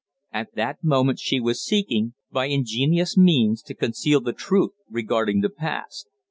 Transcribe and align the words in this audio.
At 0.33 0.55
that 0.55 0.83
moment 0.83 1.19
she 1.19 1.39
was 1.39 1.63
seeking, 1.63 2.15
by 2.31 2.47
ingenious 2.47 3.15
means, 3.15 3.61
to 3.61 3.75
conceal 3.75 4.19
the 4.19 4.33
truth 4.33 4.71
regarding 4.89 5.41
the 5.41 5.49
past. 5.51 6.09